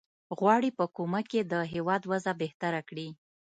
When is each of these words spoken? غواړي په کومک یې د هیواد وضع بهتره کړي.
غواړي 0.39 0.69
په 0.77 0.85
کومک 0.95 1.27
یې 1.37 1.43
د 1.51 1.53
هیواد 1.73 2.01
وضع 2.11 2.33
بهتره 2.41 2.81
کړي. 2.89 3.07